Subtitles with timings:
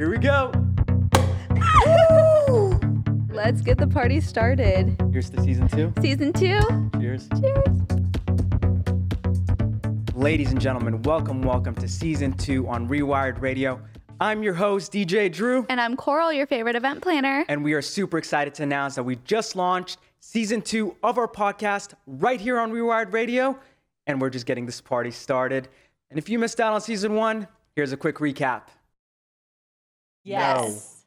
[0.00, 0.50] Here we go.
[3.28, 4.98] Let's get the party started.
[5.12, 5.92] Here's to season two.
[6.00, 6.58] Season two.
[6.98, 7.28] Cheers.
[7.38, 7.76] Cheers.
[10.14, 13.78] Ladies and gentlemen, welcome, welcome to season two on Rewired Radio.
[14.20, 17.44] I'm your host, DJ Drew, And I'm Koral, your favorite event planner.
[17.50, 21.28] and we are super excited to announce that we just launched season two of our
[21.28, 23.54] podcast right here on Rewired Radio,
[24.06, 25.68] and we're just getting this party started.
[26.08, 27.46] And if you missed out on season one,
[27.76, 28.62] here's a quick recap.
[30.22, 31.04] Yes.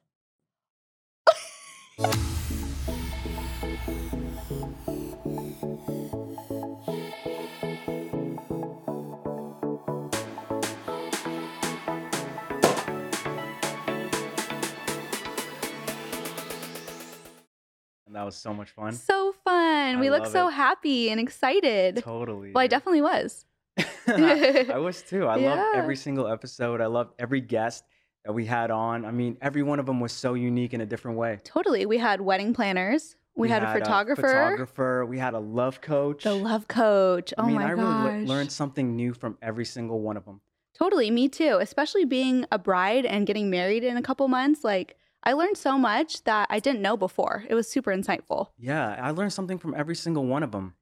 [18.05, 18.93] And that was so much fun.
[18.93, 19.95] So fun.
[19.95, 20.51] I we look so it.
[20.53, 21.97] happy and excited.
[21.97, 22.51] Totally.
[22.51, 23.45] Well, I definitely was.
[24.07, 25.25] I, was too.
[25.25, 25.71] I Yeah.
[25.75, 26.81] every single episode.
[26.81, 27.83] I love every guest
[28.25, 29.05] that we had on.
[29.05, 31.39] I mean, every one of them was so unique in a different way.
[31.43, 31.85] Totally.
[31.85, 33.15] We had wedding planners.
[33.35, 34.21] We, had, a photographer.
[34.21, 35.05] photographer.
[35.05, 36.23] We had a love coach.
[36.23, 37.33] The love coach.
[37.37, 38.21] I oh mean, my I really gosh.
[38.21, 40.41] le- learned something new from every single one of them.
[40.77, 41.57] Totally, me too.
[41.59, 44.63] Especially being a bride and getting married in a couple months.
[44.63, 47.43] Like, I learned so much that I didn't know before.
[47.49, 48.49] It was super insightful.
[48.57, 50.75] Yeah, I learned something from every single one of them.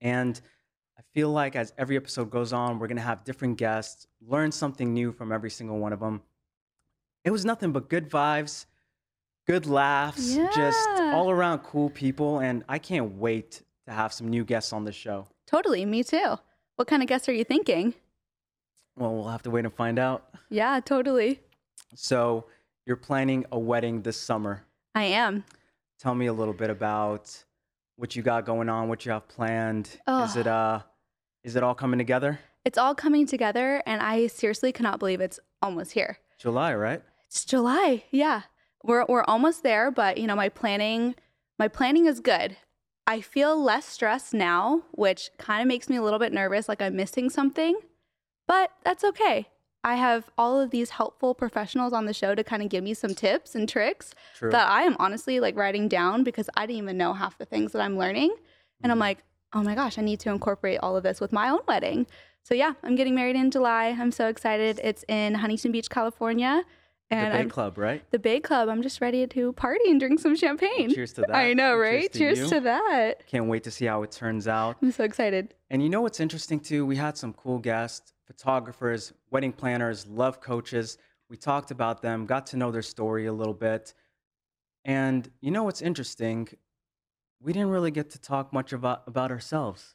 [0.00, 0.40] And
[0.98, 4.52] I feel like as every episode goes on, we're going to have different guests, learn
[4.52, 6.22] something new from every single one of them.
[7.24, 8.66] It was nothing but good vibes,
[9.46, 12.40] good laughs, just all around cool people.
[12.40, 15.26] And I can't wait to have some new guests on the show.
[15.46, 16.36] Totally, me too.
[16.76, 17.94] What kind of guests are you thinking?
[18.96, 20.28] Well, we'll have to wait and find out.
[20.50, 21.40] Yeah, totally.
[21.94, 22.44] So,
[22.86, 24.64] you're planning a wedding this summer.
[24.94, 25.44] I am.
[25.98, 27.44] Tell me a little bit about
[27.96, 29.88] what you got going on, what you have planned.
[30.06, 30.80] Is it uh
[31.42, 32.38] is it all coming together?
[32.64, 36.18] It's all coming together, and I seriously cannot believe it's almost here.
[36.38, 37.02] July, right?
[37.34, 38.04] It's July.
[38.12, 38.42] Yeah.
[38.84, 41.16] We're we're almost there, but you know, my planning
[41.58, 42.56] my planning is good.
[43.08, 46.80] I feel less stressed now, which kind of makes me a little bit nervous like
[46.80, 47.76] I'm missing something.
[48.46, 49.48] But that's okay.
[49.82, 52.94] I have all of these helpful professionals on the show to kind of give me
[52.94, 54.50] some tips and tricks True.
[54.52, 57.72] that I am honestly like writing down because I didn't even know half the things
[57.72, 58.32] that I'm learning.
[58.80, 59.08] And I'm Mhm.
[59.08, 59.18] like,
[59.52, 62.06] oh my gosh, I need to incorporate all of this with my own wedding.
[62.44, 63.86] So yeah, I'm getting married in July.
[63.88, 64.80] I'm so excited.
[64.84, 66.62] It's in Huntington Beach, California.
[67.10, 68.02] The And Bay I'm Club, right?
[68.10, 68.68] the Bay Club.
[68.68, 70.92] I'm just ready to party and drink some champagne.
[70.92, 71.34] Cheers to that.
[71.34, 72.12] I know, right?
[72.12, 72.48] Cheers, you.
[72.48, 73.26] to that.
[73.26, 74.76] Can't wait to see how it turns out.
[74.82, 75.54] I'm so excited.
[75.70, 76.86] And you know what's interesting too?
[76.86, 80.98] We had some cool guests, photographers, wedding planners, love coaches.
[81.28, 83.94] We talked about them, got to know their story a little bit.
[84.84, 86.48] And you know what's interesting?
[87.40, 89.94] We didn't really get to talk much about, about ourselves.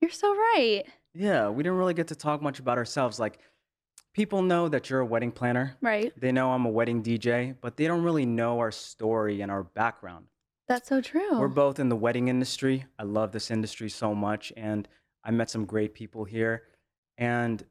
[0.00, 0.84] You're so right.
[1.14, 3.18] Yeah, we didn't really get to talk much about ourselves.
[3.20, 3.38] Like,
[4.14, 6.12] people know that you're a wedding planner, Right.
[6.18, 9.62] they know I'm a wedding DJ, but they don't really know our story and our
[9.64, 10.26] background.
[10.66, 11.38] That's so true.
[11.38, 12.86] We're both in the wedding industry.
[12.98, 14.88] I love this industry so much, and
[15.22, 16.62] I met some great people here.
[17.18, 17.62] And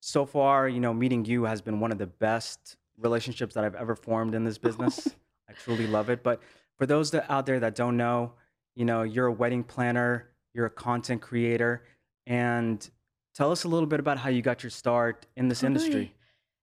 [0.00, 3.74] so far, you know, meeting you has been one of the best relationships that I've
[3.74, 5.08] ever formed in this business.
[5.48, 6.22] I truly love it.
[6.22, 6.40] But
[6.78, 8.32] for those that out there that don't know,
[8.74, 11.82] you know, you're a wedding planner, you're a content creator,
[12.26, 12.88] and
[13.34, 16.14] tell us a little bit about how you got your start in this industry.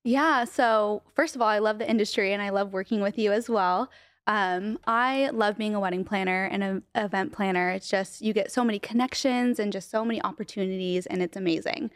[0.04, 0.46] Yeah.
[0.46, 3.50] So, first of all, I love the industry and I love working with you as
[3.50, 3.90] well.
[4.28, 7.70] Um, I love being a wedding planner and an event planner.
[7.70, 11.92] It's just, you get so many connections and just so many opportunities, and it's amazing.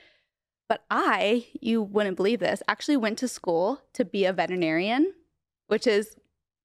[0.69, 5.13] But I, you wouldn't believe this, actually went to school to be a veterinarian,
[5.67, 6.15] which is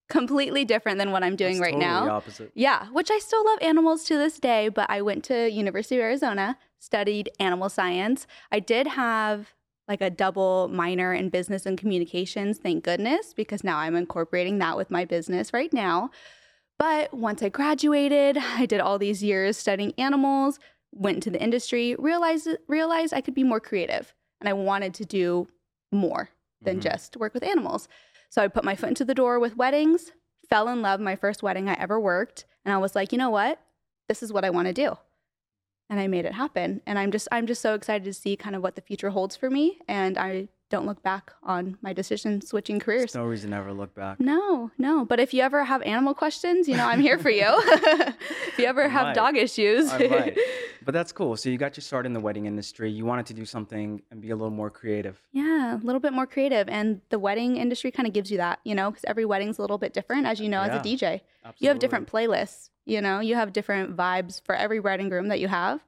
[0.09, 2.11] completely different than what I'm doing That's right totally now.
[2.17, 2.53] Opposite.
[2.55, 6.03] Yeah, which I still love animals to this day, but I went to University of
[6.03, 8.27] Arizona, studied animal science.
[8.53, 9.53] I did have
[9.89, 14.77] like a double minor in business and communications, thank goodness, because now I'm incorporating that
[14.77, 16.11] with my business right now.
[16.79, 20.59] But once I graduated, I did all these years studying animals,
[20.93, 25.05] went into the industry, realized realized I could be more creative and I wanted to
[25.05, 25.49] do
[25.93, 26.31] more
[26.63, 26.83] than Mhm.
[26.83, 27.89] just work with animals.
[28.37, 30.13] So I put my foot into the door with weddings,
[30.51, 33.31] fell in love my first wedding I ever worked, and I was like, "You know
[33.31, 33.59] what?
[34.11, 34.99] This is what I want to do."
[35.89, 36.83] And I made it happen.
[36.85, 39.37] And I'm just I'm just so excited to see kind of what the future holds
[39.37, 43.13] for me and I don't look back on my decision switching careers.
[43.13, 44.19] There's no reason to ever look back.
[44.19, 45.05] No, no.
[45.05, 47.45] But if you ever have animal questions, you know, I'm here for you.
[47.49, 49.15] if you ever I have might.
[49.15, 49.91] dog issues.
[50.85, 51.37] But that's cool.
[51.37, 52.93] So you got your start in the wedding industry.
[52.93, 55.21] You wanted to do something and be a little more creative.
[55.33, 56.69] yeah, a little bit more creative.
[56.69, 59.63] And the wedding industry kind of gives you that, you know, because every wedding's a
[59.63, 61.23] little bit different, as you know, as a DJ.
[61.45, 61.55] Absolutely.
[61.59, 65.27] You have different playlists, you know, you have different vibes for every bride and groom
[65.27, 65.81] that you have.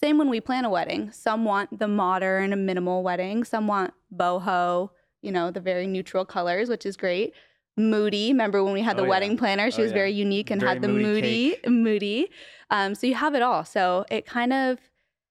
[0.00, 1.10] Same when we plan a wedding.
[1.10, 4.90] Some want the modern, minimal wedding, some want boho,
[5.22, 7.32] you know, the very neutral colors, which is great.
[7.78, 9.10] Moody, remember when we had the Oh, yeah.
[9.10, 9.70] wedding planner?
[9.70, 9.96] She Oh, was yeah.
[9.98, 12.30] very unique and Very had the moody moody, moody.
[12.70, 13.64] Um, so you have it all.
[13.64, 14.78] So it kind of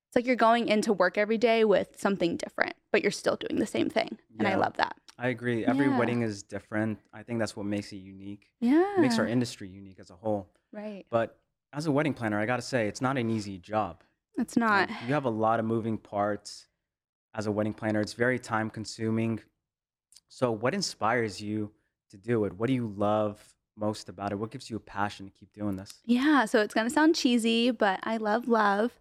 [0.07, 3.59] it's like you're going into work every day with something different, but you're still doing
[3.59, 4.17] the same thing.
[4.39, 4.95] And I love that.
[5.19, 5.65] I agree.
[5.65, 5.97] Every Yeah.
[5.97, 6.99] wedding is different.
[7.13, 8.49] I think that's what makes it unique.
[8.61, 8.95] Yeah.
[8.97, 10.47] It makes our industry unique as a whole.
[10.71, 11.05] right.
[11.09, 11.37] But
[11.73, 14.03] as a wedding planner, I got to say, it's not an easy job.
[14.37, 14.89] It's not.
[15.07, 16.67] You have a lot of moving parts
[17.33, 18.01] as a wedding planner.
[18.01, 19.39] It's very time consuming.
[20.27, 21.71] So, what inspires you
[22.11, 22.53] to do it?
[22.53, 23.41] What do you love
[23.77, 24.35] most about it?
[24.35, 25.93] What gives you a passion to keep doing this?
[26.05, 28.99] Yeah, so it's going to sound cheesy, but I love love.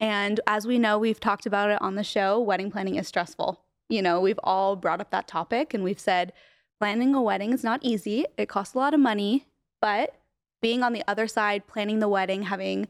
[0.00, 3.60] And as we know, we've talked about it on the show, wedding planning is stressful.
[3.88, 6.32] You know, we've all brought up that topic and we've said
[6.78, 8.24] planning a wedding is not easy.
[8.36, 9.46] It costs a lot of money,
[9.80, 10.14] but
[10.60, 12.88] being on the other side, planning the wedding, having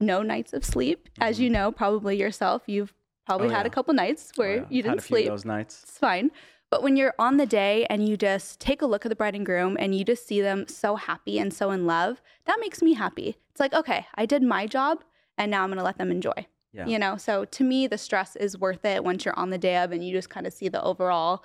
[0.00, 1.42] no nights of sleep, as Mhm.
[1.42, 2.92] you know, probably yourself, you've
[3.24, 4.66] probably Oh, had a couple nights Oh, where yeah.
[4.70, 5.82] you didn't had a few sleep those nights.
[5.82, 6.30] it's fine.
[6.70, 9.34] But when you're on the day and you just take a look at the bride
[9.36, 12.82] and groom and you just see them so happy and so in love, that makes
[12.82, 13.36] me happy.
[13.50, 15.02] It's like, okay, I did my job
[15.38, 16.46] and now I'm going to let them enjoy.
[16.72, 16.86] Yeah.
[16.86, 19.76] You know, so to me, the stress is worth it once you're on the day
[19.78, 21.42] of and you just kind of see the overall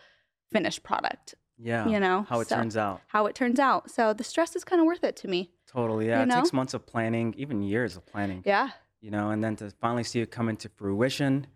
[0.52, 1.88] finished product, Yeah.
[1.88, 3.02] you know, How it so- turns out.
[3.08, 3.90] how it turns out.
[3.92, 5.52] So the stress is kind of worth it to me.
[5.74, 6.08] Totally.
[6.08, 6.24] Yeah.
[6.26, 8.44] you it takes months of planning, even years of planning.
[8.46, 8.70] Yeah.
[9.00, 11.48] you know, and then to finally see it come into fruition,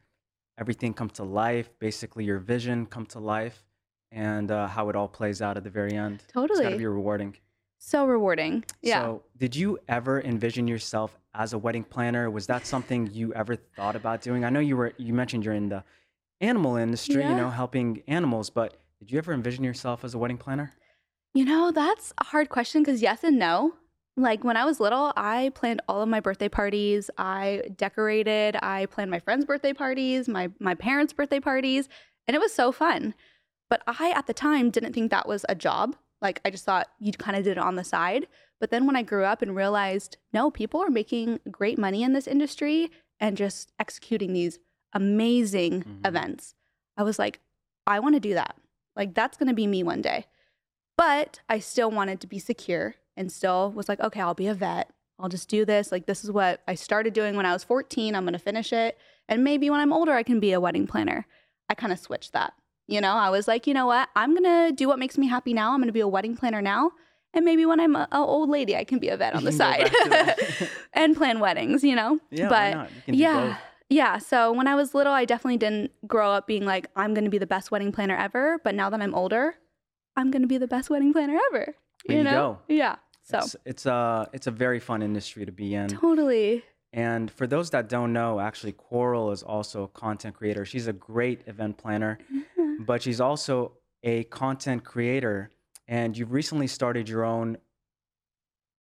[0.58, 3.64] everything come to life, basically your vision come to life,
[4.12, 6.24] and uh, how it all plays out at the very end.
[6.24, 7.36] It's got to be rewarding.
[7.78, 8.64] So rewarding.
[8.82, 9.02] Yeah.
[9.04, 12.32] So, did you ever envision yourself as a wedding planner?
[12.32, 14.44] Was that something you ever thought about doing?
[14.46, 14.94] I know you were.
[14.98, 15.84] You mentioned you're in the
[16.42, 20.38] animal industry, you know, helping animals, but did you ever envision yourself as a wedding
[20.38, 20.74] planner?
[21.34, 23.74] You know, that's a hard question because yes and no.
[24.18, 27.10] Like when I was little, I planned all of my birthday parties.
[27.18, 28.56] I decorated.
[28.62, 31.90] I planned my friends' birthday parties, my my parents' birthday parties,
[32.28, 33.14] and it was so fun.
[33.70, 35.98] But I at the time didn't think that was a job.
[36.22, 38.28] Like I just thought you kind of did it on the side.
[38.62, 42.14] But then when I grew up and realized, no, people are making great money in
[42.14, 42.90] this industry
[43.20, 44.60] and just executing these
[44.94, 46.08] amazing Mhm.
[46.08, 46.56] events.
[46.96, 47.42] I was like,
[47.86, 48.56] I want to do that.
[48.96, 50.26] Like that's going to be me one day.
[50.98, 54.54] But I still wanted to be secure and still was like, okay, I'll be a
[54.54, 54.92] vet.
[55.20, 55.92] I'll just do this.
[55.92, 58.16] Like, this is what I started doing when I was 14.
[58.16, 58.98] I'm going to finish it.
[59.28, 61.26] And maybe when I'm older, I can be a wedding planner.
[61.70, 62.54] I kind of switched that.
[62.88, 64.10] You know, I was like, you know what?
[64.16, 65.72] I'm going to do what makes me happy now.
[65.72, 66.92] I'm going to be a wedding planner now.
[67.34, 69.92] And maybe when I'm an old lady, I can be a vet on the side
[69.92, 70.70] back to that.
[70.94, 72.20] and plan weddings, you know?
[72.30, 72.90] yeah, but?
[73.08, 73.48] You yeah.
[73.48, 73.58] both.
[73.90, 74.18] Yeah.
[74.20, 77.30] So when I was little, I definitely didn't grow up being like, I'm going to
[77.30, 78.60] be the best wedding planner ever.
[78.64, 79.56] But now that I'm older,
[80.16, 81.76] I'm going to be the best wedding planner ever.
[82.08, 82.60] There you go.
[82.68, 82.96] Yeah.
[83.26, 85.88] So It's, it's a it's a very fun industry to be in.
[85.90, 86.64] totally.
[86.94, 90.64] And for those that don't know, actually, Koral is also a content creator.
[90.64, 92.86] She's a great event planner, Mhm.
[92.86, 93.74] but she's also
[94.04, 95.50] a content creator.
[95.88, 97.58] And you've recently started your own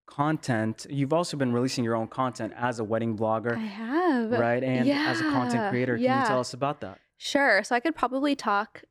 [0.06, 0.86] content.
[0.90, 3.56] You've also been releasing your own content as a wedding blogger.
[3.56, 4.32] I have.
[4.32, 4.64] right?
[4.64, 6.22] And as a content creator, can yeah.
[6.22, 7.00] you tell us about that?
[7.18, 7.64] Sure.
[7.64, 8.84] So I could probably talk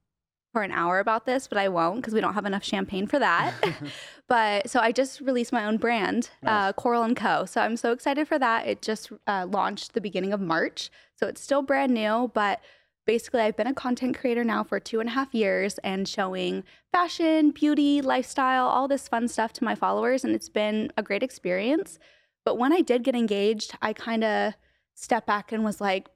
[0.53, 3.19] for an hour about this, but I won't because we don't have enough champagne for
[3.19, 3.55] that.
[4.29, 7.47] but so I just released my own brand, uh, Koral and Co.
[7.47, 8.67] So I'm so excited for that.
[8.67, 12.31] It just uh, launched the beginning of March, so it's still brand new.
[12.35, 12.61] But
[13.07, 16.65] basically, I've been a content creator now for two and a half years and showing
[16.93, 21.23] fashion, beauty, lifestyle, all this fun stuff to my followers, and it's been a great
[21.23, 21.99] experience.
[22.45, 24.55] But when I did get engaged, I kind of
[24.95, 26.09] stepped back and was like,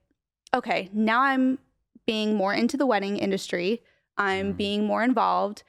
[0.53, 1.59] okay, now I'm
[2.05, 3.81] being more into the wedding industry.
[4.17, 4.57] I'm Mm.
[4.57, 5.63] being more involved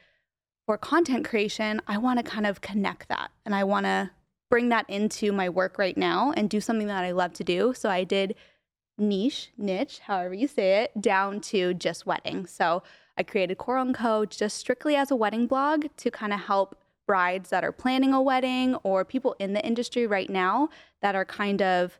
[0.66, 1.80] for content creation.
[1.86, 4.10] I want to kind of connect that and I want to
[4.50, 7.74] bring that into my work right now and do something that I love to do.
[7.74, 8.34] So I did
[8.96, 12.50] niche, niche, however you say it, down to just weddings.
[12.50, 12.82] So
[13.16, 14.24] I created Koral and Co.
[14.24, 18.20] just strictly as a wedding blog to kind of help brides that are planning a
[18.22, 20.68] wedding or people in the industry right now
[21.02, 21.98] that are kind of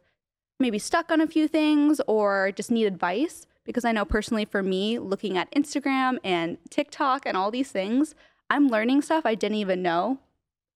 [0.61, 3.47] maybe stuck on a few things or just need advice.
[3.69, 8.15] Because I know personally for me, looking at Instagram and TikTok and all these things,
[8.49, 10.21] I'm learning stuff I didn't even know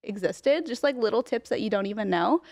[0.02, 2.42] existed, just like little tips that you don't even know.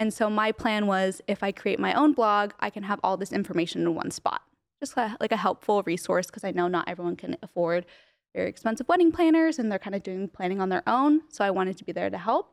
[0.00, 3.16] And so my plan was if I create my own blog, I can have all
[3.16, 4.42] this information in one spot.
[4.82, 7.86] Just like a helpful resource because I know not everyone can afford
[8.34, 11.20] very expensive wedding planners and they're kind of doing planning on their own.
[11.28, 12.50] So I wanted to be there to help.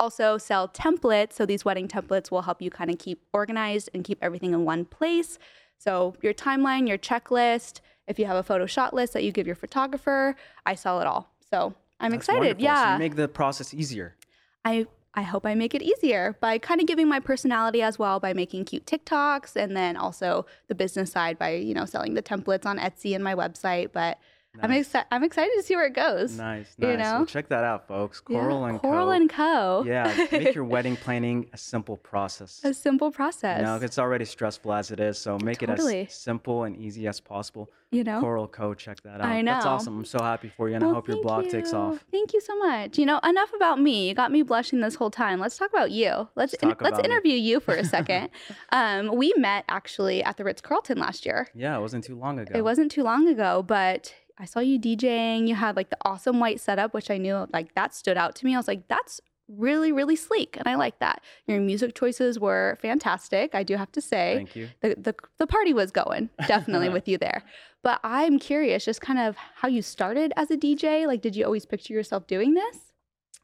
[0.00, 1.34] Also, sell templates.
[1.34, 4.64] So these wedding templates will help you kind of keep organized and keep everything in
[4.64, 5.38] one place.
[5.78, 9.46] So your timeline, your checklist, if you have a photo shot list that you give
[9.46, 11.30] your photographer, I sell it all.
[11.50, 12.38] So I'm That's excited.
[12.40, 12.60] wonderful.
[12.60, 12.92] So Yeah.
[12.94, 14.16] you make the process easier.
[14.64, 18.18] I I hope I make it easier by kind of giving my personality as well
[18.18, 22.22] by making cute TikToks and then also the business side by, you know, selling the
[22.22, 24.18] templates on Etsy and my website, but
[24.62, 25.06] I'm excited.
[25.10, 26.36] I'm excited to see where it goes.
[26.36, 27.02] Nice, you know?
[27.02, 28.22] Well, check that out, folks.
[28.28, 29.10] Yeah, Koral and Koral Co.
[29.10, 29.84] and Co.
[29.86, 32.60] Yeah, make your wedding planning a simple process.
[32.64, 33.58] a simple process.
[33.58, 33.80] You process.
[33.80, 37.20] know, it's already stressful as it is, so make it as simple and easy as
[37.20, 37.70] possible.
[37.90, 38.20] you know.
[38.22, 38.74] Koral Co.
[38.74, 39.26] Check that out.
[39.26, 39.52] I know.
[39.52, 39.98] That's awesome.
[39.98, 42.04] I'm so happy for you, and I hope your blog takes off.
[42.10, 42.96] Thank you so much.
[42.98, 44.08] You know, enough about me.
[44.08, 45.40] You got me blushing this whole time.
[45.40, 46.28] Let's talk about you.
[46.36, 47.04] Let's Let's in- let's me.
[47.04, 48.30] interview you for a second.
[48.70, 51.48] um, we met actually at the Ritz Carlton last year.
[51.54, 52.52] Yeah, it wasn't too long ago.
[52.56, 55.46] It wasn't too long ago, but I saw you DJing.
[55.46, 58.44] You had like the awesome white setup, which I knew like that stood out to
[58.44, 58.54] me.
[58.54, 60.56] I was like, that's really, really sleek.
[60.56, 61.22] And I like that.
[61.46, 64.36] Your music choices were fantastic, I do have to say.
[64.36, 64.68] Thank you.
[64.80, 67.42] The, the, the party was going definitely with you there.
[67.82, 71.06] But I'm curious just kind of how you started as a DJ.
[71.06, 72.78] Like, did you always picture yourself doing this?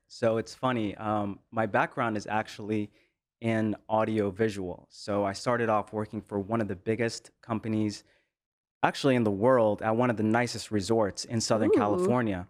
[0.08, 0.96] So it's funny.
[0.96, 2.90] Um, my background is actually
[3.40, 4.86] in audio visual.
[4.90, 8.04] So I started off working for one of the biggest companies,
[8.82, 11.78] actually in the world, at one of the nicest resorts in Southern Ooh.
[11.78, 12.46] California.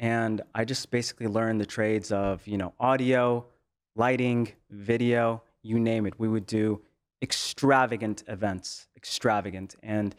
[0.00, 3.46] And I just basically learned the trades of, you know, audio,
[3.96, 6.14] lighting, video, you name it.
[6.18, 6.82] We would do
[7.22, 9.76] extravagant events, extravagant.
[9.82, 10.14] And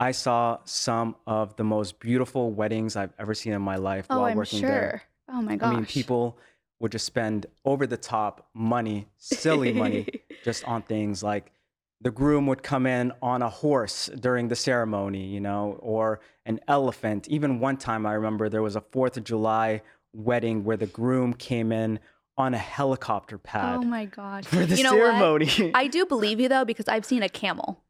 [0.00, 4.16] I saw some of the most beautiful weddings I've ever seen in my life Oh,
[4.18, 4.68] while I'm working sure.
[4.68, 5.02] there.
[5.28, 5.70] Oh my gosh.
[5.70, 6.38] I mean, people
[6.80, 10.06] would just spend over the top money, silly money,
[10.44, 11.52] just on things like
[12.02, 16.58] the groom would come in on a horse during the ceremony, you know, or an
[16.66, 17.28] elephant.
[17.28, 19.82] Even one time I remember there was a 4th of July
[20.12, 22.00] wedding where the groom came in
[22.36, 24.44] on a helicopter pad oh my gosh.
[24.44, 25.14] for the you know what?
[25.46, 25.70] ceremony.
[25.74, 27.82] I do believe you though because I've seen a camel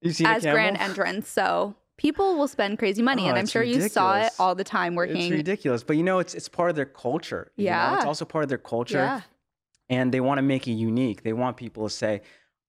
[0.00, 1.28] you seen a as grand entrance.
[1.28, 4.64] So people will spend crazy money, Oh, and I'm sure you saw it all the
[4.64, 5.16] time working.
[5.16, 7.50] It's ridiculous, but you know, it's it's part of their culture.
[7.56, 7.94] you know?
[7.96, 8.98] it's also part of their culture.
[8.98, 9.20] Yeah.
[9.90, 11.22] and they want to make it unique.
[11.22, 12.22] They want people to say,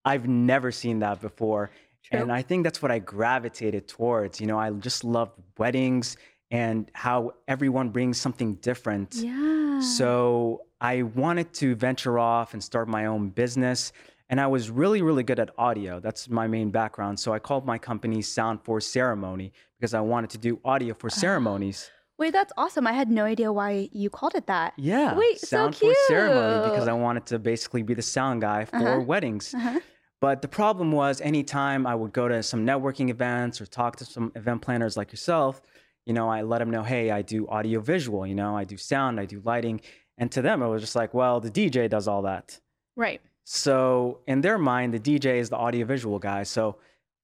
[0.05, 1.71] I've never seen that before.
[2.03, 2.19] True.
[2.21, 4.39] And I think that's what I gravitated towards.
[4.41, 6.17] You know, I just love weddings
[6.51, 9.15] and how everyone brings something different.
[9.15, 9.79] yeah.
[9.81, 13.91] So I wanted to venture off and start my own business.
[14.29, 15.99] And I was really, really good at audio.
[15.99, 17.19] That's my main background.
[17.19, 21.07] So I called my company Sound for Ceremony because I wanted to do audio for
[21.07, 21.15] Ah.
[21.15, 21.89] ceremonies.
[22.19, 22.85] Wait, that's awesome.
[22.85, 24.73] I had no idea why you called it that.
[24.77, 25.15] Yeah.
[25.15, 26.87] Wait, so Sound for Ceremony because.
[26.87, 28.99] I wanted to basically be the sound guy for Uh-huh.
[28.99, 29.53] weddings.
[29.53, 29.79] Uh-huh.
[30.21, 34.05] But the problem was, anytime I would go to some networking events or talk to
[34.05, 35.61] some event planners like yourself,
[36.05, 38.75] you know, I let them know, hey, I do audio visual, you know, I do
[38.75, 39.79] sound, I do lighting.
[40.17, 42.59] And to them, it was just like, well, the DJ does all that.
[42.97, 43.21] Right.
[43.45, 46.43] So in their mind, the DJ is the audio visual guy.
[46.43, 46.75] So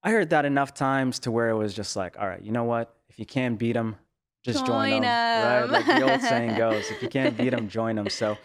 [0.02, 2.64] I heard that enough times to where it was just like, all right, you know
[2.64, 2.96] what?
[3.10, 3.98] If you can't beat them,
[4.46, 5.62] just join, Join them.
[5.62, 5.70] Right?
[5.72, 8.10] Like the old saying goes, if you can't beat them, join them.
[8.10, 8.38] So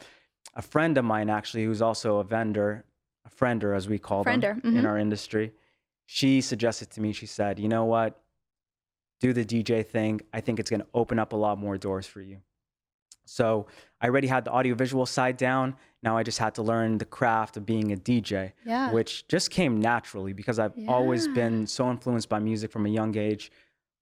[0.54, 2.85] a friend of mine, actually, who's also a vendor,
[3.26, 4.88] a friender, as we call Friender, them in mhm.
[4.88, 5.52] our industry,
[6.07, 8.19] she suggested to me, she said, you know what?
[9.21, 10.23] Do the DJ thing.
[10.33, 12.38] I think it's going to open up a lot more doors for you.
[13.26, 13.66] So
[14.00, 15.76] I already had the audiovisual side down.
[16.02, 18.90] Now I just had to learn the craft of being a DJ, Yeah.
[18.90, 23.16] which just came naturally because I've always been so influenced by music from a young
[23.16, 23.52] age.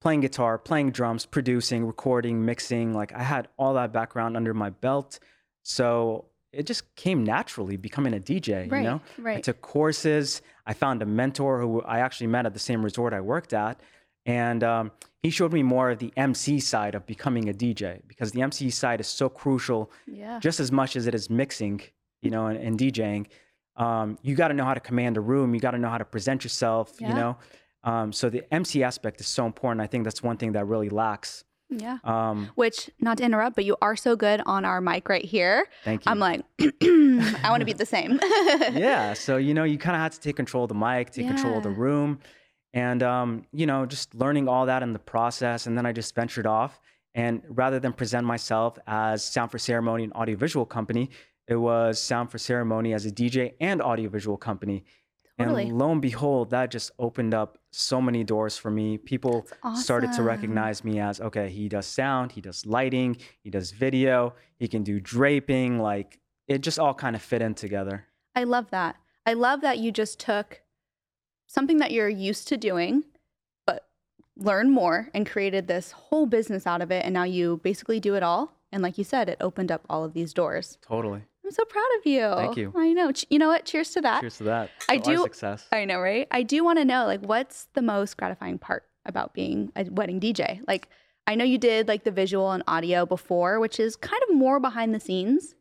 [0.00, 2.94] Playing guitar, playing drums, producing, recording, mixing.
[2.94, 5.18] Like I had all that background under my belt.
[5.62, 8.78] So it just came naturally becoming a DJ, right.
[8.78, 9.00] you know?
[9.24, 10.40] I took courses.
[10.66, 13.80] I found a mentor who I actually met at the same resort I worked at.
[14.24, 18.32] And um, he showed me more of the MC side of becoming a DJ because
[18.32, 20.38] the MC side is so crucial yeah.
[20.38, 21.80] just as much as it is mixing,
[22.22, 23.26] you know, and, and DJing.
[23.76, 25.54] Um, you got to know how to command a room.
[25.54, 27.08] You got to know how to present yourself, Yeah.
[27.08, 27.36] you know.
[27.88, 29.80] Um, so the MC aspect is so important.
[29.80, 31.44] I think that's one thing that really lacks.
[31.70, 31.98] yeah.
[32.04, 35.66] Um, Which, not to interrupt, but you are so good on our mic right here.
[35.84, 36.10] thank you.
[36.10, 38.20] I'm like, I want to be the same.
[38.72, 39.14] yeah.
[39.14, 41.56] So, you know, you kind of had to take control of the mic, take control
[41.58, 42.20] of the room,
[42.74, 45.66] and, um, you know, just learning all that in the process.
[45.66, 46.78] And then I just ventured off.
[47.14, 51.10] And rather than present myself as Sound for Ceremony, an audiovisual company,
[51.46, 54.84] it was Sound for Ceremony as a DJ and audiovisual company.
[55.38, 55.64] Totally.
[55.64, 58.98] And lo and behold, that just opened up so many doors for me.
[58.98, 63.50] People That's started to recognize me as okay, he does sound, he does lighting, he
[63.50, 65.78] does video, he can do draping.
[65.78, 68.06] Like it just all kind of fit in together.
[68.34, 68.96] I love that.
[69.26, 70.62] I love that you just took
[71.46, 73.04] something that you're used to doing,
[73.66, 73.86] but
[74.36, 77.04] learned more and created this whole business out of it.
[77.04, 78.54] And now you basically do it all.
[78.72, 80.78] And like you said, it opened up all of these doors.
[80.86, 81.22] Totally.
[81.48, 82.30] I'm so proud of you.
[82.34, 82.74] Thank you.
[82.76, 83.10] I know.
[83.30, 83.64] You know what?
[83.64, 84.20] Cheers to that.
[84.20, 84.70] Cheers to that.
[84.86, 85.66] I do- success.
[85.72, 86.28] I know, right?
[86.30, 90.20] I do want to know, like, what's the most gratifying part about being a wedding
[90.20, 90.60] DJ?
[90.68, 90.90] Like,
[91.26, 94.60] I know you did like the visual and audio before, which is kind of more
[94.60, 95.54] behind the scenes,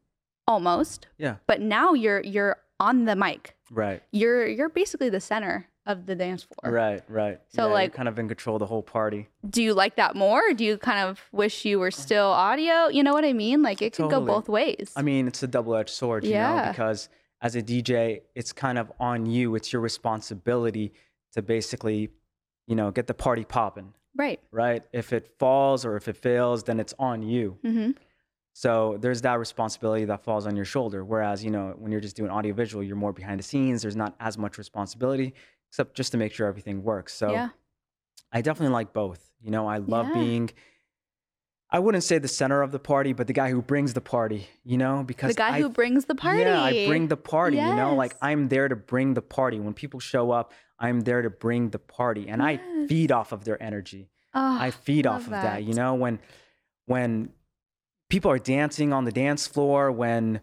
[0.45, 1.07] almost.
[1.17, 1.35] Yeah.
[1.47, 3.55] But now you're you're on the mic.
[3.71, 4.03] Right.
[4.11, 6.71] You're you're basically the center of the dance floor.
[6.71, 7.39] Right, right.
[7.49, 9.29] So, Yeah, like- kind of in control of the whole party.
[9.49, 10.49] Do you like that more?
[10.49, 12.87] Or do you kind of wish you were still audio?
[12.89, 13.63] You know what I mean?
[13.63, 14.91] Like it could go both ways.
[14.95, 17.09] I mean, it's a double-edged sword, you know, because
[17.41, 19.55] as a DJ, it's kind of on you.
[19.55, 20.93] It's your responsibility
[21.33, 22.09] to basically,
[22.67, 24.39] you know, get the party popping, right.
[24.51, 24.83] right?
[24.91, 27.57] If it falls or if it fails, then it's on you.
[27.63, 27.91] hmm
[28.53, 31.05] So there's that responsibility that falls on your shoulder.
[31.05, 33.83] Whereas, you know, when you're just doing audiovisual, you're more behind the scenes.
[33.83, 35.35] There's not as much responsibility,
[35.69, 37.13] except just to make sure everything works.
[37.13, 37.49] So yeah.
[38.31, 39.29] I definitely like both.
[39.41, 40.13] You know, I love Yeah.
[40.13, 40.49] being,
[41.69, 44.47] I wouldn't say the center of the party, but the guy who brings the party,
[44.63, 46.39] you know, because The guy I who brings the party.
[46.41, 49.59] yeah, I bring the party, you know, like I'm there to bring the party.
[49.59, 52.57] When people show up, I'm there to bring the party and I
[52.87, 54.09] feed off of their energy.
[54.33, 55.63] Oh, I feed off of that.
[55.63, 56.19] You know, when
[56.85, 57.29] when
[58.09, 60.39] people are dancing on the dance floor, when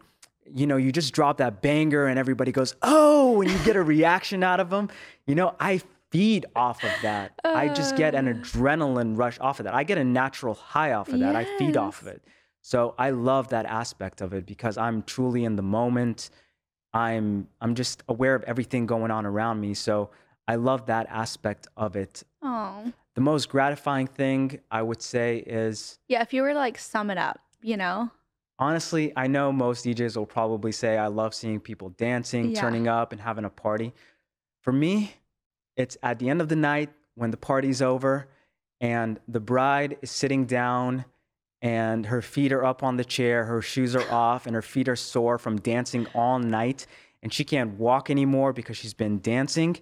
[0.53, 3.83] you know, you just drop that banger and everybody goes, "Oh," and you get a
[3.83, 4.89] reaction out of them.
[5.27, 7.33] You know, I feed off of that.
[7.45, 8.33] I just get an Uh.
[8.35, 9.75] adrenaline rush off of that.
[9.75, 11.35] I get a natural high off of that.
[11.35, 12.23] I feed off of it.
[12.63, 16.31] So I love that aspect of it because I'm truly in the moment.
[16.93, 19.75] I'm I'm just aware of everything going on around me.
[19.75, 20.11] So
[20.47, 22.23] I love that aspect of it.
[22.43, 22.93] Oh.
[23.15, 27.11] The most gratifying thing I would say is Yeah, if you were to like sum
[27.11, 28.11] it up, you know?
[28.59, 32.61] Honestly, I know most DJs will probably say I love seeing people dancing, Yeah.
[32.61, 33.93] turning up, and having a party.
[34.63, 35.15] For me,
[35.77, 38.29] it's at the end of the night when the party's over
[38.81, 41.05] and the bride is sitting down
[41.63, 44.89] and her feet are up on the chair, her shoes are off, and her feet
[44.89, 46.87] are sore from dancing all night,
[47.23, 49.79] and she can't walk anymore because she's been dancing.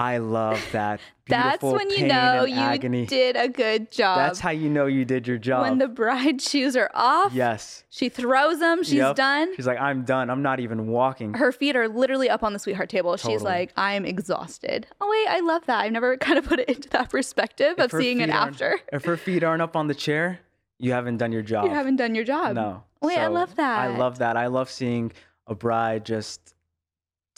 [0.00, 1.00] I love that.
[1.26, 3.04] That's when you know you agony.
[3.04, 4.16] did a good job.
[4.18, 5.62] That's how you know you did your job.
[5.62, 7.84] When the bride's shoes are off, yes.
[7.90, 9.16] she throws them, she's Yep.
[9.16, 9.54] done.
[9.56, 10.30] She's like, I'm done.
[10.30, 11.34] I'm not even walking.
[11.34, 13.16] Her feet are literally up on the sweetheart table.
[13.16, 14.86] She's like, I'm exhausted.
[15.00, 15.80] Oh, wait, I love that.
[15.80, 18.78] I've never kind of put it into that perspective If of seeing it after.
[18.92, 20.40] If her feet aren't up on the chair,
[20.78, 21.64] you haven't done your job.
[21.66, 22.54] You haven't done your job.
[22.54, 22.84] No.
[23.02, 23.78] Oh, wait, I love that.
[23.80, 24.36] I love that.
[24.36, 25.12] I love seeing
[25.46, 26.54] a bride just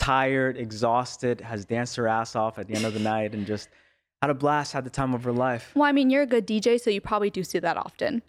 [0.01, 3.69] tired, exhausted, has danced her ass off at the end of the night and just
[4.21, 5.71] had a blast, had the time of her life.
[5.75, 8.23] Well, I mean, you're a good DJ, so you probably do see that often.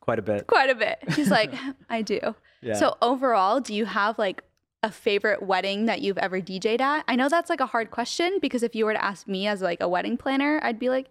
[0.00, 0.46] Quite a bit.
[0.46, 0.98] Quite a bit.
[1.14, 1.52] She's like,
[1.90, 2.34] I do.
[2.62, 2.74] Yeah.
[2.74, 4.42] So overall, do you have like
[4.82, 7.04] a favorite wedding that you've ever DJ'd at?
[7.08, 9.60] I know that's like a hard question because if you were to ask me as
[9.60, 11.10] like a wedding planner, I'd be like,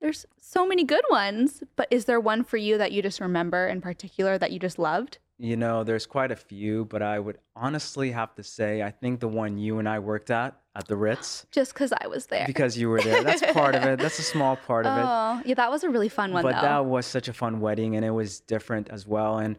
[0.00, 3.66] there's so many good ones, but is there one for you that you just remember
[3.66, 5.18] in particular that you just loved?
[5.44, 9.20] You know, there's quite a few, but I would honestly have to say I think
[9.20, 12.46] the one you and I worked at at the Ritz Just because I was there.
[12.46, 13.22] because you were there.
[13.22, 13.98] That's part of it.
[13.98, 15.04] That's a small part of it.
[15.06, 16.62] oh, yeah, that was a really fun one but though.
[16.62, 19.56] that was such a fun wedding and it was different as well and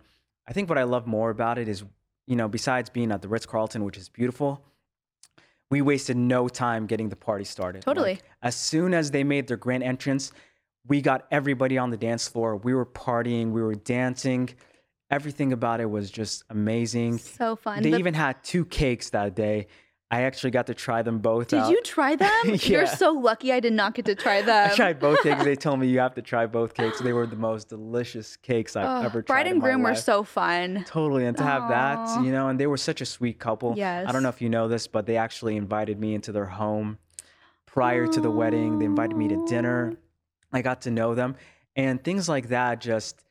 [0.48, 1.84] i think what i love more about it is
[2.28, 4.62] you know besides being at the ritz-carlton which is beautiful
[5.72, 8.16] we wasted no time getting the party started Totally.
[8.16, 10.32] Like, as soon as they made their grand entrance
[10.88, 14.50] we got everybody on the dance floor we were partying we were dancing
[15.10, 17.82] everything about it was just amazing so fun.
[17.84, 19.68] they The- even had two cakes that day
[20.12, 21.72] i actually got to try them both did out.
[21.72, 22.30] you try them?
[22.46, 22.56] Yeah.
[22.62, 24.70] You're so lucky I did not get to try them.
[24.72, 25.44] I tried both cakes.
[25.44, 27.00] They told me you have to try both cakes.
[27.02, 29.34] They were the most delicious cakes I've Oh, ever tried.
[29.34, 30.86] bride and groom were so fun.
[30.88, 33.74] totally, and to have that, you know, and they were such a sweet couple.
[33.76, 34.06] Yes.
[34.08, 37.00] I don't know if you know this, but they actually invited me into their home
[37.66, 38.78] prior to the wedding.
[38.80, 39.96] They invited me to dinner.
[40.54, 41.36] I got to know them,
[41.76, 43.24] and things like that just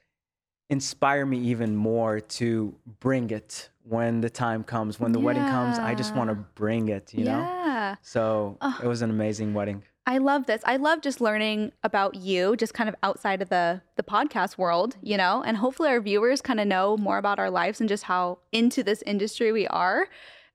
[0.70, 4.98] inspire me even more to bring it when the time comes.
[4.98, 7.12] When the wedding comes, I just want to bring it.
[7.12, 7.38] You know.
[7.40, 7.96] yeah.
[8.02, 8.78] So Oh.
[8.82, 9.82] it was an amazing wedding.
[10.06, 10.60] I love this.
[10.66, 14.96] I love just learning about you, just kind of outside of the the podcast world,
[15.02, 18.04] you know, and hopefully our viewers kind of know more about our lives and just
[18.04, 20.08] how into this industry we are.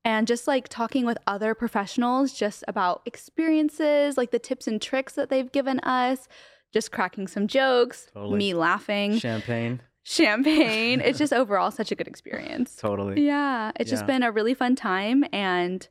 [0.06, 5.13] And just like talking with other professionals just about experiences, like the tips and tricks
[5.13, 6.28] that they've given us,
[6.74, 8.38] just cracking some jokes, Totally.
[8.38, 9.82] me laughing, Champagne.
[10.04, 11.02] Champagne.
[11.02, 12.76] it's just overall such a good experience.
[12.76, 13.26] Totally.
[13.26, 15.88] Yeah, it's just been a really fun time and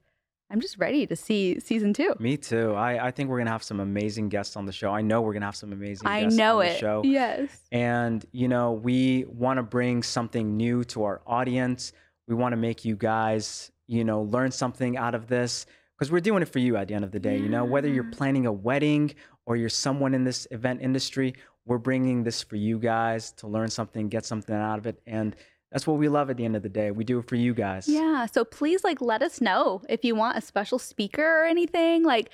[0.50, 2.14] I'm just ready to see season 2.
[2.20, 2.72] Me too.
[2.74, 4.90] I, I think we're gonna have some amazing guests on the show.
[4.90, 6.78] I know we're gonna have some amazing I guests know on the it.
[6.78, 7.02] show.
[7.04, 7.60] Yes.
[7.70, 11.92] And you know, we want to bring something new to our audience.
[12.26, 15.66] We want to make you guys, you know, learn something out of this
[15.98, 17.36] because we're doing it for you at the end of the day.
[17.36, 21.34] You know, whether you're planning a wedding or you're someone in this event industry,
[21.68, 25.36] we're bringing this for you guys to learn something, get something out of it, and
[25.70, 26.90] that's what we love at the end of the day.
[26.90, 27.86] We do it for you guys.
[27.86, 28.24] Yeah.
[28.26, 32.04] So please like let us know if you want a special speaker or anything.
[32.04, 32.30] Like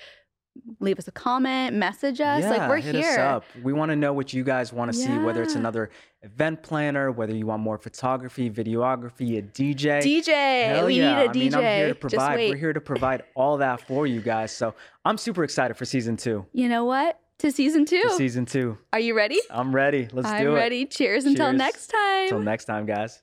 [0.78, 2.44] leave us a comment, message us.
[2.44, 3.10] like we're hit here.
[3.10, 3.44] Us up.
[3.62, 5.90] We want to know what you guys want to see, whether it's another
[6.22, 10.00] event planner, whether you want more photography, videography, a DJ.
[10.00, 11.18] DJ, Hell we yeah.
[11.18, 11.34] need a I DJ.
[11.34, 12.38] mean, I'm here to Just provide.
[12.38, 14.52] We're here to provide all that for you guys.
[14.52, 16.46] So I'm super excited for season two.
[16.52, 17.18] You know what?
[17.40, 18.00] To season two.
[18.02, 18.78] For season two.
[18.92, 19.40] Are you ready?
[19.50, 20.08] I'm ready.
[20.12, 20.54] Let's I'm do it.
[20.54, 20.86] ready.
[20.86, 21.58] Cheers until Cheers.
[21.58, 22.22] next time.
[22.24, 23.22] Until next time, guys.